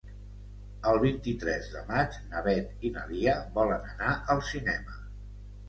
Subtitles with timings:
[0.91, 5.01] El vint-i-tres de maig na Beth i na Lia volen anar al cinema.